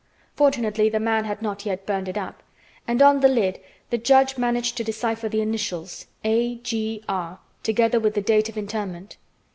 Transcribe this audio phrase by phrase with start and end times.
[0.35, 2.41] Fortunately, the man had not yet burned it up,
[2.87, 3.59] and on the lid
[3.91, 9.17] the judge managed to decipher the initials: "A.G.R." together with the date of interment.